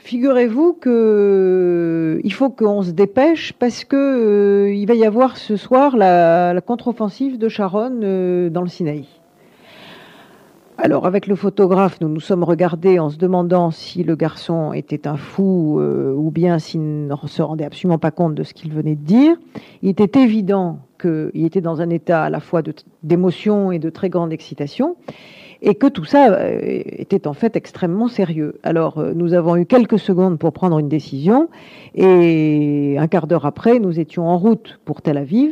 Figurez-vous 0.06 0.72
que 0.74 0.88
euh, 0.88 2.20
il 2.22 2.32
faut 2.32 2.48
qu'on 2.48 2.82
se 2.82 2.92
dépêche 2.92 3.52
parce 3.54 3.84
que 3.84 3.96
euh, 3.96 4.72
il 4.72 4.86
va 4.86 4.94
y 4.94 5.04
avoir 5.04 5.36
ce 5.36 5.56
soir 5.56 5.96
la, 5.96 6.60
contre-offensive 6.64 7.38
de 7.38 7.48
Sharon 7.48 7.98
euh, 8.04 8.48
dans 8.48 8.62
le 8.62 8.68
Sinaï. 8.68 9.04
Alors 10.78 11.06
avec 11.06 11.26
le 11.26 11.34
photographe, 11.34 12.00
nous 12.00 12.08
nous 12.08 12.20
sommes 12.20 12.44
regardés 12.44 13.00
en 13.00 13.10
se 13.10 13.16
demandant 13.16 13.72
si 13.72 14.04
le 14.04 14.14
garçon 14.14 14.72
était 14.72 15.08
un 15.08 15.16
fou 15.16 15.80
ou 15.80 16.30
bien 16.30 16.60
s'il 16.60 17.08
ne 17.08 17.14
se 17.26 17.42
rendait 17.42 17.64
absolument 17.64 17.98
pas 17.98 18.12
compte 18.12 18.36
de 18.36 18.44
ce 18.44 18.54
qu'il 18.54 18.72
venait 18.72 18.94
de 18.94 19.04
dire. 19.04 19.36
Il 19.82 19.88
était 19.88 20.20
évident 20.20 20.78
qu'il 21.00 21.44
était 21.44 21.62
dans 21.62 21.80
un 21.80 21.90
état 21.90 22.22
à 22.22 22.30
la 22.30 22.38
fois 22.38 22.62
d'émotion 23.02 23.72
et 23.72 23.80
de 23.80 23.90
très 23.90 24.08
grande 24.08 24.32
excitation 24.32 24.94
et 25.66 25.74
que 25.74 25.88
tout 25.88 26.04
ça 26.04 26.32
euh, 26.32 26.60
était 26.86 27.26
en 27.26 27.34
fait 27.34 27.56
extrêmement 27.56 28.06
sérieux. 28.06 28.54
Alors 28.62 28.98
euh, 28.98 29.12
nous 29.14 29.34
avons 29.34 29.56
eu 29.56 29.66
quelques 29.66 29.98
secondes 29.98 30.38
pour 30.38 30.52
prendre 30.52 30.78
une 30.78 30.88
décision 30.88 31.48
et 31.96 32.94
un 32.98 33.08
quart 33.08 33.26
d'heure 33.26 33.46
après, 33.46 33.80
nous 33.80 33.98
étions 33.98 34.28
en 34.28 34.38
route 34.38 34.78
pour 34.84 35.02
Tel 35.02 35.18
Aviv. 35.18 35.50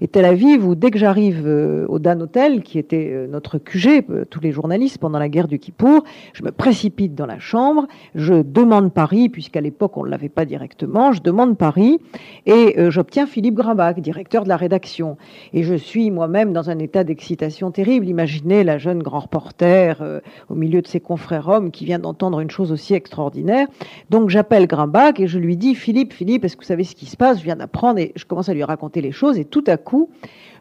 Et 0.00 0.06
Tel 0.06 0.26
Aviv, 0.26 0.66
où 0.66 0.76
dès 0.76 0.90
que 0.90 0.98
j'arrive 0.98 1.42
euh, 1.44 1.86
au 1.88 1.98
Dan 1.98 2.22
Hotel, 2.22 2.62
qui 2.62 2.78
était 2.78 3.26
notre 3.28 3.58
QG, 3.58 4.04
tous 4.30 4.40
les 4.40 4.52
journalistes 4.52 4.98
pendant 4.98 5.18
la 5.18 5.28
guerre 5.28 5.48
du 5.48 5.58
Kippour, 5.58 6.04
je 6.34 6.44
me 6.44 6.52
précipite 6.52 7.16
dans 7.16 7.26
la 7.26 7.40
chambre, 7.40 7.88
je 8.14 8.34
demande 8.34 8.92
Paris, 8.92 9.28
puisqu'à 9.28 9.60
l'époque 9.60 9.96
on 9.96 10.04
ne 10.04 10.10
l'avait 10.10 10.28
pas 10.28 10.44
directement, 10.44 11.12
je 11.12 11.20
demande 11.20 11.58
Paris 11.58 11.98
et 12.46 12.76
j'obtiens 12.90 13.26
Philippe 13.26 13.56
Grimbach, 13.56 13.98
directeur 13.98 14.44
de 14.44 14.48
la 14.48 14.56
rédaction. 14.56 15.16
Et 15.52 15.64
je 15.64 15.74
suis 15.74 16.10
moi-même 16.12 16.52
dans 16.52 16.70
un 16.70 16.78
état 16.78 17.02
d'excitation 17.02 17.72
terrible. 17.72 18.06
Imaginez 18.06 18.62
la 18.62 18.78
jeune 18.78 19.02
grand 19.02 19.20
reporter 19.20 19.47
euh, 19.62 20.20
au 20.48 20.54
milieu 20.54 20.82
de 20.82 20.86
ses 20.86 21.00
confrères 21.00 21.48
hommes 21.48 21.70
qui 21.70 21.84
vient 21.84 21.98
d'entendre 21.98 22.40
une 22.40 22.50
chose 22.50 22.72
aussi 22.72 22.94
extraordinaire. 22.94 23.66
Donc 24.10 24.30
j'appelle 24.30 24.66
Grimbach 24.66 25.18
et 25.18 25.26
je 25.26 25.38
lui 25.38 25.56
dis 25.56 25.74
Philippe, 25.74 26.12
Philippe, 26.12 26.44
est-ce 26.44 26.56
que 26.56 26.62
vous 26.62 26.68
savez 26.68 26.84
ce 26.84 26.94
qui 26.94 27.06
se 27.06 27.16
passe? 27.16 27.38
Je 27.38 27.44
viens 27.44 27.56
d'apprendre 27.56 27.98
et 27.98 28.12
je 28.16 28.24
commence 28.24 28.48
à 28.48 28.54
lui 28.54 28.64
raconter 28.64 29.00
les 29.00 29.12
choses 29.12 29.38
et 29.38 29.44
tout 29.44 29.64
à 29.66 29.76
coup, 29.76 30.10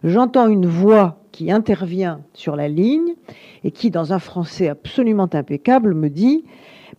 j'entends 0.04 0.48
une 0.48 0.66
voix 0.66 1.20
qui 1.32 1.52
intervient 1.52 2.22
sur 2.34 2.56
la 2.56 2.68
ligne 2.68 3.14
et 3.64 3.72
qui, 3.72 3.92
dans 3.92 4.14
un 4.14 4.20
français 4.20 4.70
absolument 4.70 5.30
impeccable, 5.34 5.94
me 5.94 6.10
dit 6.10 6.46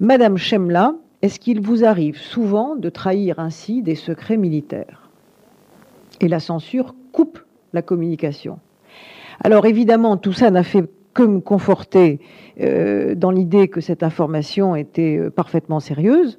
Madame 0.00 0.36
Chemla, 0.36 0.94
est-ce 1.22 1.40
qu'il 1.40 1.60
vous 1.60 1.84
arrive 1.84 2.18
souvent 2.18 2.76
de 2.76 2.88
trahir 2.88 3.40
ainsi 3.40 3.82
des 3.82 3.96
secrets 3.96 4.36
militaires? 4.36 5.10
Et 6.20 6.28
la 6.28 6.38
censure 6.38 6.94
coupe 7.12 7.40
la 7.72 7.82
communication. 7.82 8.60
Alors 9.42 9.66
évidemment, 9.66 10.16
tout 10.16 10.32
ça 10.32 10.50
n'a 10.50 10.62
fait 10.62 10.88
que 11.14 11.22
me 11.22 11.40
conforter 11.40 12.20
euh, 12.60 13.14
dans 13.14 13.30
l'idée 13.30 13.68
que 13.68 13.80
cette 13.80 14.02
information 14.02 14.76
était 14.76 15.16
euh, 15.18 15.30
parfaitement 15.30 15.80
sérieuse. 15.80 16.38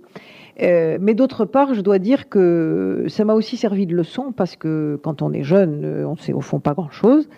Euh, 0.61 0.97
mais 0.99 1.13
d'autre 1.13 1.45
part, 1.45 1.73
je 1.73 1.81
dois 1.81 1.99
dire 1.99 2.27
que 2.27 3.05
ça 3.07 3.23
m'a 3.23 3.33
aussi 3.33 3.55
servi 3.55 3.85
de 3.85 3.95
leçon 3.95 4.33
parce 4.33 4.55
que 4.55 4.99
quand 5.01 5.21
on 5.21 5.31
est 5.31 5.43
jeune, 5.43 6.05
on 6.05 6.17
sait 6.17 6.33
au 6.33 6.41
fond 6.41 6.59
pas 6.59 6.73
grand-chose 6.73 7.29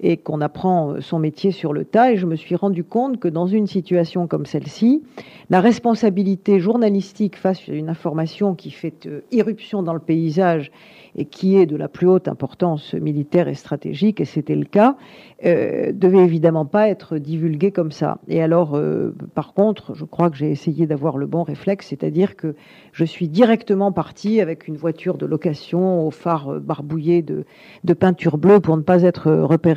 et 0.00 0.16
qu'on 0.16 0.40
apprend 0.40 1.00
son 1.00 1.18
métier 1.18 1.50
sur 1.50 1.72
le 1.72 1.84
tas. 1.84 2.12
Et 2.12 2.16
je 2.16 2.26
me 2.26 2.36
suis 2.36 2.56
rendu 2.56 2.84
compte 2.84 3.18
que 3.18 3.28
dans 3.28 3.46
une 3.46 3.66
situation 3.66 4.26
comme 4.26 4.46
celle-ci, 4.46 5.02
la 5.50 5.60
responsabilité 5.60 6.58
journalistique 6.60 7.36
face 7.36 7.68
à 7.68 7.72
une 7.72 7.88
information 7.88 8.54
qui 8.54 8.70
fait 8.70 9.08
irruption 9.30 9.82
dans 9.82 9.94
le 9.94 10.00
paysage 10.00 10.70
et 11.16 11.24
qui 11.24 11.56
est 11.56 11.66
de 11.66 11.76
la 11.76 11.88
plus 11.88 12.06
haute 12.06 12.28
importance 12.28 12.92
militaire 12.94 13.48
et 13.48 13.54
stratégique, 13.54 14.20
et 14.20 14.26
c'était 14.26 14.54
le 14.54 14.66
cas, 14.66 14.96
euh, 15.44 15.90
devait 15.92 16.22
évidemment 16.22 16.66
pas 16.66 16.88
être 16.88 17.16
divulgué 17.16 17.72
comme 17.72 17.90
ça. 17.90 18.18
Et 18.28 18.42
alors, 18.42 18.74
euh, 18.74 19.14
par 19.34 19.54
contre, 19.54 19.94
je 19.94 20.04
crois 20.04 20.28
que 20.28 20.36
j'ai 20.36 20.50
essayé 20.50 20.86
d'avoir 20.86 21.16
le 21.16 21.26
bon 21.26 21.42
réflexe, 21.42 21.88
c'est-à-dire 21.88 22.36
que 22.36 22.54
je 22.92 23.04
suis 23.04 23.28
directement 23.28 23.92
parti 23.92 24.40
avec 24.42 24.68
une 24.68 24.76
voiture 24.76 25.16
de 25.16 25.24
location 25.24 26.06
au 26.06 26.10
phare 26.10 26.60
barbouillé 26.60 27.22
de, 27.22 27.44
de 27.84 27.94
peinture 27.94 28.36
bleue 28.36 28.60
pour 28.60 28.76
ne 28.76 28.82
pas 28.82 29.02
être 29.02 29.30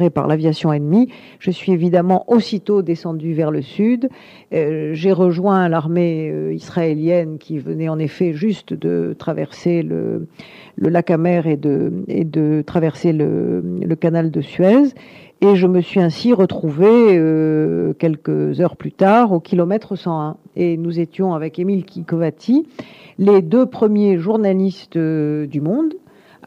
par 0.09 0.27
l'aviation 0.27 0.71
ennemie. 0.73 1.09
Je 1.39 1.51
suis 1.51 1.71
évidemment 1.71 2.25
aussitôt 2.27 2.81
descendu 2.81 3.33
vers 3.33 3.51
le 3.51 3.61
sud. 3.61 4.09
Euh, 4.53 4.91
j'ai 4.93 5.11
rejoint 5.11 5.69
l'armée 5.69 6.29
euh, 6.29 6.53
israélienne 6.53 7.37
qui 7.37 7.59
venait 7.59 7.89
en 7.89 7.99
effet 7.99 8.33
juste 8.33 8.73
de 8.73 9.15
traverser 9.17 9.83
le 9.83 10.27
lac 10.77 11.11
Amer 11.11 11.47
et 11.47 11.57
de, 11.57 11.91
et 12.07 12.23
de 12.23 12.63
traverser 12.65 13.13
le, 13.13 13.95
canal 13.99 14.31
de 14.31 14.41
Suez. 14.41 14.93
Et 15.41 15.55
je 15.55 15.67
me 15.67 15.79
suis 15.79 16.01
ainsi 16.01 16.33
retrouvée 16.33 17.17
euh, 17.17 17.93
quelques 17.93 18.59
heures 18.59 18.75
plus 18.75 18.91
tard 18.91 19.31
au 19.31 19.39
kilomètre 19.39 19.95
101. 19.95 20.35
Et 20.57 20.75
nous 20.75 20.99
étions 20.99 21.33
avec 21.33 21.59
Émile 21.59 21.85
Kikovati, 21.85 22.67
les 23.17 23.41
deux 23.41 23.65
premiers 23.65 24.17
journalistes 24.17 24.97
euh, 24.97 25.47
du 25.47 25.61
monde 25.61 25.93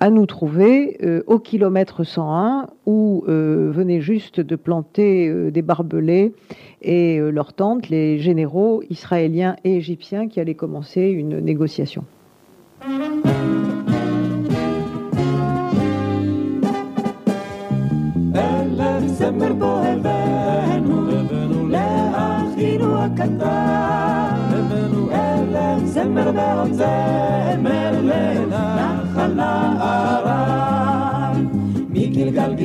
à 0.03 0.11
nous 0.11 0.27
trouver 0.27 0.99
euh, 1.05 1.23
au 1.29 1.39
kilomètre 1.39 2.03
101 2.03 2.67
où 2.87 3.25
euh, 3.29 3.71
venaient 3.73 4.01
juste 4.01 4.41
de 4.41 4.57
planter 4.57 5.29
euh, 5.29 5.53
des 5.53 5.63
barbelés 5.63 6.33
et 6.81 7.21
leurs 7.21 7.53
tentes 7.53 7.89
les 7.89 8.19
généraux 8.19 8.83
israéliens 8.91 9.55
et 9.63 9.77
égyptiens 9.77 10.27
qui 10.27 10.41
allaient 10.41 10.57
commencer 10.57 11.03
une 11.03 11.39
négociation. 11.39 12.05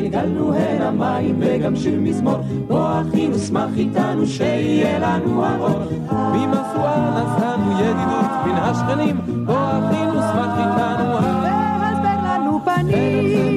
גלגלנו 0.08 0.54
הנה 0.54 0.92
מים 0.92 1.36
וגם 1.40 1.76
שיר 1.76 2.00
מזמור, 2.00 2.38
בוא 2.68 3.02
אחינו 3.02 3.38
שמח 3.38 3.70
איתנו 3.78 4.26
שיהיה 4.28 5.00
לנו 5.00 5.46
האור. 5.46 5.80
ממפואר 6.12 7.10
נשאנו 7.12 7.72
ידידות 7.72 8.32
מן 8.46 8.56
השכנים, 8.56 9.18
בוא 9.46 9.56
אחינו 9.56 10.14
שמח 10.14 10.58
איתנו 10.58 11.14
והסבר 11.44 12.18
לנו 12.24 12.60
פנים. 12.66 13.56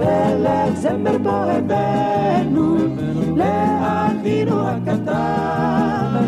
מלך 0.00 0.74
זמר 0.74 1.18
בו 1.18 1.30
הבאנו, 1.30 2.76
לאחינו 3.36 4.68
הקטן. 4.68 6.26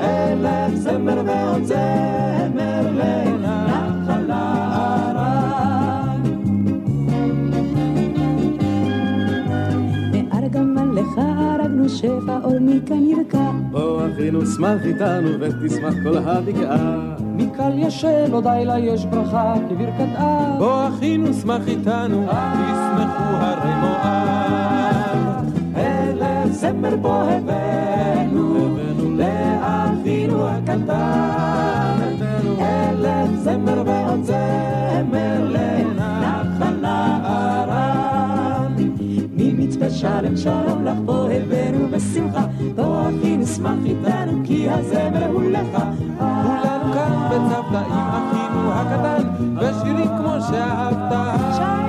אלף 0.00 0.74
זמר 0.74 1.22
ועוד 1.26 1.64
לך 12.22 12.32
אור 12.44 12.58
מכאן 12.60 13.02
ירקע. 13.02 13.50
בוא 13.70 14.06
אחינו 14.06 14.46
שמח 14.46 14.84
איתנו 14.84 15.28
ותשמח 15.40 15.94
כל 16.02 16.16
הבקעה. 16.18 17.14
מקל 17.36 17.72
ישן 17.78 18.32
עוד 18.32 18.46
הילה 18.46 18.78
יש 18.78 19.06
ברכה 19.06 19.54
כברכת 19.68 20.16
אב. 20.16 20.58
בוא 20.58 20.88
אחינו 20.88 21.34
שמח 21.34 21.68
איתנו 21.68 22.26
תשמחו 22.26 23.24
הרי 23.24 23.74
מואב. 23.80 25.52
אלף 25.76 26.52
זמר 26.52 26.96
בו 26.96 27.22
הבאנו 27.22 28.76
לאחינו 29.16 30.48
הקטן. 30.48 31.98
אלף 32.60 33.30
זמר 33.42 33.82
ועוד 33.86 34.24
זמר 34.24 35.50
לנחל 35.50 36.74
נערן. 36.80 38.72
ממצפה 39.36 39.90
שלם 39.90 40.36
שלום 40.36 40.81
בוא 41.04 41.28
הבאנו 41.30 41.88
בשמחה, 41.90 42.46
בוא 42.74 43.02
אחי 43.02 43.36
נשמח 43.36 43.78
איתנו, 43.84 44.40
כי 44.44 44.70
הזמר 44.70 45.26
הוא 45.32 45.42
לך. 45.42 45.78
כולנו 46.18 46.92
כאן 46.92 47.28
בצוותא 47.30 47.84
עם 47.90 48.08
אחינו 48.08 48.72
הקטן, 48.72 49.28
ושירים 49.58 50.08
כמו 50.18 50.36
שאהבת. 50.50 51.81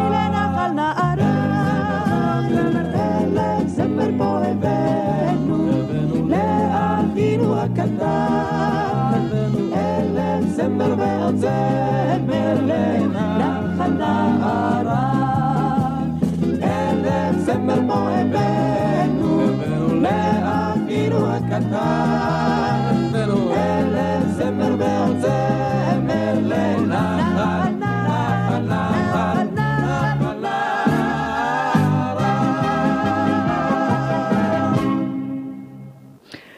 הקטן. 21.52 22.28
אלף 23.14 24.28
זמר 24.28 24.74
ועוד 24.78 25.16
זמר 25.20 26.34
לנחל, 26.42 27.70
נחל, 27.78 28.62
נחל, 28.66 29.46
נחל, 29.56 29.68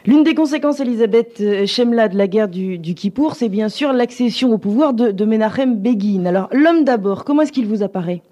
L'une 0.07 0.25
des 0.25 0.35
conséquences, 0.35 0.81
Elisabeth 0.81 1.41
euh, 1.41 1.67
Chemla, 1.67 2.09
de 2.09 2.17
la 2.17 2.27
guerre 2.27 2.49
du, 2.49 2.79
du 2.79 2.95
Kippour, 2.95 3.37
c'est 3.37 3.49
bien 3.49 3.69
sûr 3.69 3.93
l'accession 3.93 4.51
au 4.51 4.59
pouvoir 4.59 4.93
de, 4.93 5.11
de 5.11 5.25
Menachem 5.25 5.77
Begin. 5.77 6.25
Alors, 6.27 6.49
l'homme 6.53 6.85
d'abord, 6.85 7.25
comment 7.25 7.43
est-ce 7.43 7.53
qu'il 7.53 7.67
vous 7.67 7.83
apparaît 7.83 8.23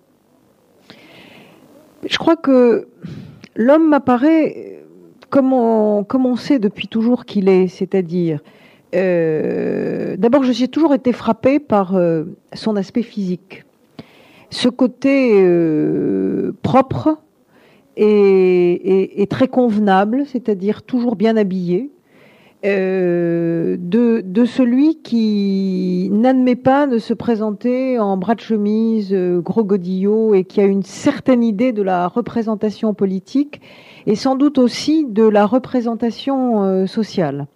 Je 2.04 2.18
crois 2.18 2.36
que 2.36 2.88
l'homme 3.54 3.90
m'apparaît 3.90 4.54
euh, 4.56 4.71
comme 5.33 5.51
on, 5.53 6.35
sait 6.35 6.59
depuis 6.59 6.87
toujours 6.87 7.25
qu'il 7.25 7.49
est, 7.49 7.67
c'est-à-dire, 7.67 8.39
euh, 8.93 10.15
d'abord, 10.15 10.43
j'ai 10.43 10.67
toujours 10.67 10.93
été 10.93 11.11
frappée 11.11 11.59
par 11.59 11.95
euh, 11.95 12.25
son 12.53 12.75
aspect 12.75 13.01
physique, 13.01 13.63
ce 14.51 14.69
côté 14.69 15.31
euh, 15.33 16.51
propre 16.61 17.17
et, 17.97 19.25
très 19.27 19.47
convenable, 19.47 20.25
c'est-à-dire 20.27 20.83
toujours 20.83 21.15
bien 21.15 21.35
habillé, 21.35 21.89
de 22.63 24.45
celui 24.45 25.01
qui 25.01 25.92
n'admet 26.13 26.55
pas 26.55 26.85
de 26.85 26.99
se 26.99 27.13
présenter 27.13 27.97
en 27.97 28.17
bras 28.17 28.35
de 28.35 28.39
chemise, 28.39 29.13
euh, 29.13 29.41
gros 29.41 29.63
godillot, 29.63 30.35
et 30.35 30.43
qui 30.43 30.61
a 30.61 30.65
une 30.65 30.83
certaine 30.83 31.43
idée 31.43 31.73
de 31.73 31.81
la 31.81 32.07
représentation 32.07 32.93
politique 32.93 33.61
et 34.05 34.15
sans 34.15 34.35
doute 34.35 34.59
aussi 34.59 35.05
de 35.05 35.23
la 35.23 35.45
représentation 35.45 36.63
euh, 36.63 36.85
sociale, 36.85 37.47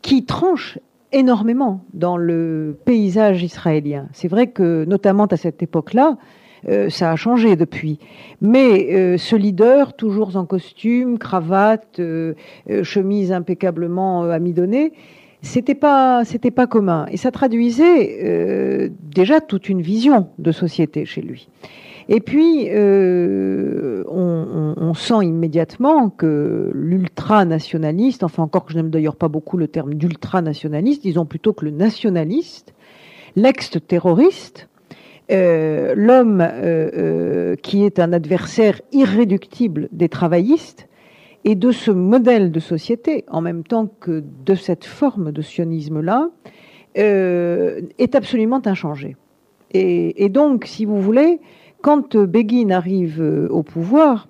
qui 0.00 0.24
tranche 0.24 0.78
énormément 1.12 1.84
dans 1.92 2.16
le 2.16 2.78
paysage 2.86 3.42
israélien. 3.42 4.08
C'est 4.12 4.28
vrai 4.28 4.46
que, 4.46 4.84
notamment 4.86 5.26
à 5.26 5.36
cette 5.36 5.62
époque-là, 5.62 6.16
euh, 6.68 6.88
ça 6.88 7.10
a 7.10 7.16
changé 7.16 7.56
depuis. 7.56 7.98
Mais 8.40 9.18
ce 9.18 9.36
leader, 9.36 9.94
toujours 9.94 10.36
en 10.36 10.46
costume, 10.46 11.18
cravate, 11.18 12.00
chemise 12.82 13.32
impeccablement 13.32 14.22
amidonnée, 14.22 14.94
c'était 15.42 15.74
pas 15.74 16.24
c'était 16.24 16.50
pas 16.50 16.66
commun 16.66 17.06
et 17.10 17.16
ça 17.16 17.30
traduisait 17.30 18.18
euh, 18.24 18.88
déjà 19.02 19.40
toute 19.40 19.68
une 19.68 19.82
vision 19.82 20.28
de 20.38 20.52
société 20.52 21.04
chez 21.04 21.20
lui. 21.20 21.48
Et 22.08 22.20
puis 22.20 22.68
euh, 22.70 24.02
on, 24.08 24.74
on- 24.76 24.82
on 24.82 24.94
sent 24.94 25.24
immédiatement 25.24 26.10
que 26.10 26.70
l'ultra-nationaliste, 26.74 28.24
enfin 28.24 28.42
encore 28.42 28.64
que 28.64 28.72
je 28.72 28.78
n'aime 28.78 28.90
d'ailleurs 28.90 29.16
pas 29.16 29.28
beaucoup 29.28 29.56
le 29.56 29.68
terme 29.68 29.94
d'ultra-nationaliste, 29.94 31.02
disons 31.02 31.26
plutôt 31.26 31.52
que 31.52 31.64
le 31.64 31.70
nationaliste, 31.70 32.74
l'ex-terroriste, 33.36 34.68
euh, 35.30 35.94
l'homme 35.96 36.40
euh, 36.40 36.90
euh, 36.96 37.56
qui 37.56 37.84
est 37.84 37.98
un 38.00 38.12
adversaire 38.12 38.80
irréductible 38.92 39.88
des 39.92 40.08
travaillistes 40.08 40.88
et 41.44 41.54
de 41.54 41.72
ce 41.72 41.90
modèle 41.90 42.52
de 42.52 42.60
société, 42.60 43.24
en 43.28 43.40
même 43.40 43.64
temps 43.64 43.88
que 44.00 44.22
de 44.44 44.54
cette 44.54 44.84
forme 44.84 45.32
de 45.32 45.42
sionisme-là, 45.42 46.30
euh, 46.98 47.80
est 47.98 48.14
absolument 48.14 48.60
inchangé. 48.64 49.16
Et, 49.74 50.28
donc, 50.28 50.66
si 50.66 50.84
vous 50.84 51.00
voulez, 51.00 51.40
quand 51.80 52.16
Begin 52.16 52.70
arrive 52.70 53.22
euh, 53.22 53.48
au 53.48 53.62
pouvoir, 53.62 54.28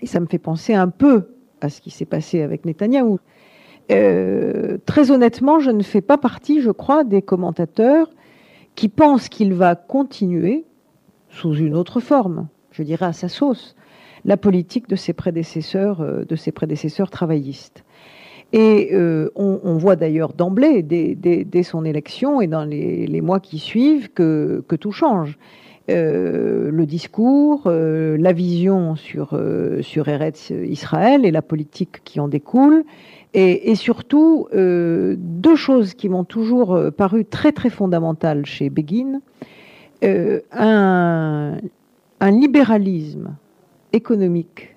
et 0.00 0.06
ça 0.06 0.20
me 0.20 0.26
fait 0.26 0.38
penser 0.38 0.72
un 0.72 0.88
peu 0.88 1.28
à 1.60 1.68
ce 1.68 1.82
qui 1.82 1.90
s'est 1.90 2.06
passé 2.06 2.40
avec 2.40 2.64
Netanyahou, 2.64 3.18
euh, 3.92 4.78
très 4.86 5.10
honnêtement, 5.10 5.58
je 5.58 5.70
ne 5.70 5.82
fais 5.82 6.00
pas 6.00 6.16
partie, 6.16 6.62
je 6.62 6.70
crois, 6.70 7.04
des 7.04 7.20
commentateurs 7.20 8.10
qui 8.74 8.88
pensent 8.88 9.28
qu'il 9.28 9.52
va 9.52 9.74
continuer, 9.74 10.64
sous 11.28 11.54
une 11.54 11.74
autre 11.74 12.00
forme, 12.00 12.48
je 12.70 12.82
dirais 12.82 13.06
à 13.06 13.12
sa 13.12 13.28
sauce, 13.28 13.76
la 14.24 14.36
politique 14.36 14.88
de 14.88 14.96
ses 14.96 15.12
prédécesseurs, 15.12 16.00
euh, 16.00 16.24
de 16.24 16.36
ses 16.36 16.52
prédécesseurs 16.52 17.10
travaillistes. 17.10 17.84
Et 18.52 18.90
euh, 18.92 19.30
on, 19.34 19.60
on 19.64 19.76
voit 19.78 19.96
d'ailleurs 19.96 20.32
d'emblée, 20.32 20.82
dès, 20.82 21.14
dès- 21.14 21.44
dès 21.44 21.62
son 21.62 21.84
élection 21.84 22.40
et 22.40 22.46
dans 22.46 22.64
les, 22.64 23.06
les 23.06 23.20
mois 23.20 23.40
qui 23.40 23.58
suivent, 23.58 24.10
que, 24.12 24.62
que 24.68 24.76
tout 24.76 24.92
change. 24.92 25.38
Euh, 25.90 26.70
le 26.70 26.86
discours, 26.86 27.64
euh, 27.66 28.16
la 28.18 28.32
vision 28.32 28.96
sur, 28.96 29.30
euh, 29.34 29.82
sur 29.82 30.08
Eretz 30.08 30.50
Israël 30.50 31.26
et 31.26 31.30
la 31.30 31.42
politique 31.42 32.02
qui 32.04 32.20
en 32.20 32.28
découle, 32.28 32.84
et, 33.34 33.70
et 33.70 33.74
surtout 33.74 34.46
euh, 34.54 35.16
deux 35.18 35.56
choses 35.56 35.92
qui 35.92 36.08
m'ont 36.08 36.24
toujours 36.24 36.78
paru 36.96 37.24
très 37.24 37.52
très 37.52 37.70
fondamentales 37.70 38.46
chez 38.46 38.70
Begin. 38.70 39.20
Un, 40.02 41.56
un 42.20 42.30
libéralisme 42.30 43.36
économique 43.94 44.76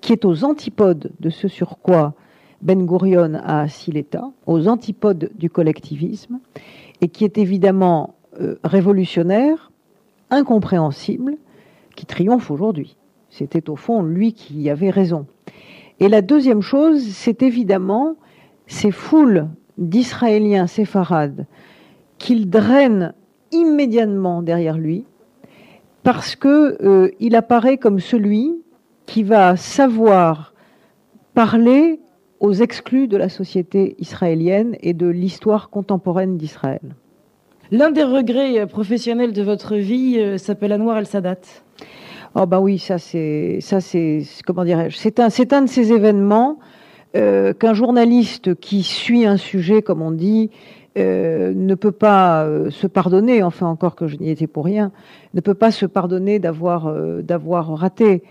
qui 0.00 0.12
est 0.12 0.24
aux 0.24 0.44
antipodes 0.44 1.12
de 1.20 1.30
ce 1.30 1.48
sur 1.48 1.78
quoi 1.78 2.14
Ben 2.62 2.84
Gurion 2.86 3.34
a 3.34 3.60
assis 3.60 3.92
l'État, 3.92 4.30
aux 4.46 4.68
antipodes 4.68 5.30
du 5.36 5.50
collectivisme, 5.50 6.40
et 7.00 7.08
qui 7.08 7.24
est 7.24 7.38
évidemment 7.38 8.14
euh, 8.40 8.56
révolutionnaire, 8.64 9.70
incompréhensible, 10.30 11.36
qui 11.96 12.06
triomphe 12.06 12.50
aujourd'hui. 12.50 12.96
C'était 13.28 13.68
au 13.68 13.76
fond 13.76 14.02
lui 14.02 14.32
qui 14.32 14.70
avait 14.70 14.90
raison. 14.90 15.26
Et 15.98 16.08
la 16.08 16.22
deuxième 16.22 16.62
chose, 16.62 17.02
c'est 17.02 17.42
évidemment 17.42 18.16
ces 18.66 18.90
foules 18.90 19.48
d'Israéliens 19.76 20.66
séfarades 20.66 21.46
qu'il 22.18 22.48
draine 22.48 23.14
immédiatement 23.52 24.42
derrière 24.42 24.78
lui, 24.78 25.04
parce 26.02 26.36
que 26.36 26.82
euh, 26.82 27.10
il 27.20 27.36
apparaît 27.36 27.76
comme 27.76 28.00
celui 28.00 28.62
qui 29.06 29.22
va 29.22 29.56
savoir 29.56 30.54
parler 31.34 32.00
aux 32.38 32.54
exclus 32.54 33.06
de 33.06 33.16
la 33.16 33.28
société 33.28 33.96
israélienne 33.98 34.76
et 34.80 34.94
de 34.94 35.06
l'histoire 35.06 35.68
contemporaine 35.68 36.38
d'Israël. 36.38 36.96
L'un 37.70 37.90
des 37.90 38.02
regrets 38.02 38.60
euh, 38.60 38.66
professionnels 38.66 39.32
de 39.32 39.42
votre 39.42 39.76
vie 39.76 40.18
euh, 40.18 40.38
s'appelle 40.38 40.72
Anwar 40.72 40.98
El-Sadat. 40.98 41.40
Oh 42.34 42.46
bah 42.46 42.60
oui, 42.60 42.78
ça 42.78 42.98
c'est 42.98 43.58
ça 43.60 43.80
c'est 43.80 44.22
comment 44.46 44.64
dirais-je 44.64 44.96
C'est 44.96 45.18
un 45.20 45.30
c'est 45.30 45.52
un 45.52 45.62
de 45.62 45.68
ces 45.68 45.92
événements 45.92 46.58
euh, 47.16 47.52
qu'un 47.52 47.74
journaliste 47.74 48.54
qui 48.54 48.84
suit 48.84 49.26
un 49.26 49.36
sujet, 49.36 49.82
comme 49.82 50.00
on 50.00 50.12
dit, 50.12 50.50
euh, 50.98 51.52
ne 51.54 51.76
peut 51.76 51.92
pas 51.92 52.42
euh, 52.44 52.68
se 52.70 52.88
pardonner. 52.88 53.42
Enfin 53.44 53.66
encore 53.66 53.94
que 53.94 54.08
je 54.08 54.16
n'y 54.16 54.30
étais 54.30 54.48
pour 54.48 54.64
rien, 54.64 54.90
ne 55.34 55.40
peut 55.40 55.54
pas 55.54 55.70
se 55.70 55.86
pardonner 55.86 56.40
d'avoir 56.40 56.88
euh, 56.88 57.22
d'avoir 57.22 57.76
raté. 57.76 58.22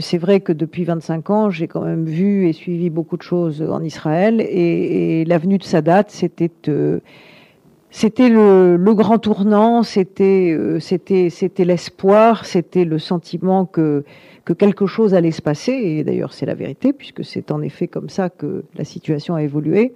C'est 0.00 0.18
vrai 0.18 0.40
que 0.40 0.52
depuis 0.52 0.82
25 0.82 1.30
ans, 1.30 1.50
j'ai 1.50 1.68
quand 1.68 1.82
même 1.82 2.04
vu 2.04 2.48
et 2.48 2.52
suivi 2.52 2.90
beaucoup 2.90 3.16
de 3.16 3.22
choses 3.22 3.62
en 3.62 3.80
Israël 3.80 4.40
et, 4.40 5.24
l'avenue 5.24 5.56
de 5.56 5.62
Sadat, 5.62 6.06
c'était 6.08 6.50
c'était 7.88 8.28
le, 8.28 8.76
le 8.76 8.94
grand 8.94 9.18
tournant, 9.18 9.84
c'était 9.84 10.58
c'était 10.80 11.30
c'était 11.30 11.64
l'espoir, 11.64 12.44
c'était 12.44 12.84
le 12.84 12.98
sentiment 12.98 13.64
que 13.64 14.02
que 14.44 14.52
quelque 14.52 14.86
chose 14.86 15.14
allait 15.14 15.30
se 15.30 15.42
passer 15.42 15.72
et 15.72 16.02
d'ailleurs 16.02 16.32
c'est 16.32 16.46
la 16.46 16.54
vérité 16.54 16.92
puisque 16.92 17.24
c'est 17.24 17.52
en 17.52 17.62
effet 17.62 17.86
comme 17.86 18.08
ça 18.08 18.30
que 18.30 18.64
la 18.74 18.84
situation 18.84 19.36
a 19.36 19.44
évolué 19.44 19.94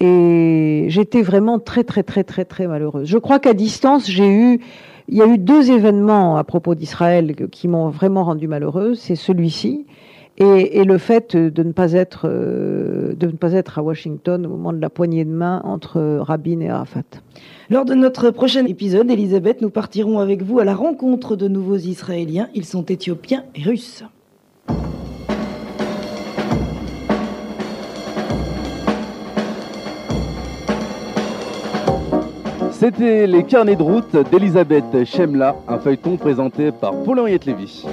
et 0.00 0.86
j'étais 0.88 1.22
vraiment 1.22 1.58
très 1.58 1.84
très 1.84 2.02
très 2.02 2.24
très 2.24 2.44
très 2.44 2.66
malheureuse. 2.66 3.08
Je 3.08 3.18
crois 3.18 3.38
qu'à 3.38 3.54
distance, 3.54 4.10
j'ai 4.10 4.28
eu 4.28 4.60
il 5.08 5.16
y 5.16 5.22
a 5.22 5.26
eu 5.26 5.38
deux 5.38 5.70
événements 5.70 6.36
à 6.36 6.44
propos 6.44 6.74
d'Israël 6.74 7.34
qui 7.50 7.68
m'ont 7.68 7.90
vraiment 7.90 8.24
rendue 8.24 8.48
malheureuse, 8.48 8.98
c'est 8.98 9.14
celui-ci 9.14 9.86
et, 10.38 10.80
et, 10.80 10.84
le 10.84 10.98
fait 10.98 11.34
de 11.34 11.62
ne 11.62 11.72
pas 11.72 11.92
être 11.92 12.28
euh, 12.28 13.14
de 13.14 13.26
ne 13.26 13.32
pas 13.32 13.52
être 13.52 13.78
à 13.78 13.82
Washington 13.82 14.44
au 14.44 14.50
moment 14.50 14.72
de 14.72 14.80
la 14.80 14.90
poignée 14.90 15.24
de 15.24 15.30
main 15.30 15.62
entre 15.64 16.18
Rabin 16.20 16.60
et 16.60 16.68
Arafat. 16.68 17.04
Lors 17.70 17.84
de 17.84 17.94
notre 17.94 18.30
prochain 18.30 18.66
épisode, 18.66 19.10
Elisabeth, 19.10 19.62
nous 19.62 19.70
partirons 19.70 20.18
avec 20.18 20.42
vous 20.42 20.58
à 20.58 20.64
la 20.64 20.74
rencontre 20.74 21.36
de 21.36 21.48
nouveaux 21.48 21.78
Israéliens. 21.78 22.48
Ils 22.54 22.66
sont 22.66 22.84
éthiopiens 22.84 23.44
et 23.54 23.62
russes. 23.62 24.04
C'était 32.78 33.26
les 33.26 33.42
carnets 33.42 33.74
de 33.74 33.82
route 33.82 34.14
d'Elisabeth 34.30 34.84
Chemla, 35.06 35.56
un 35.66 35.78
feuilleton 35.78 36.18
présenté 36.18 36.70
par 36.70 36.92
Paul-Henriette 37.04 37.46
Lévy. 37.46 37.86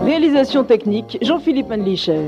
Réalisation 0.00 0.64
technique, 0.64 1.18
Jean-Philippe 1.22 1.68
Manlicher. 1.68 2.22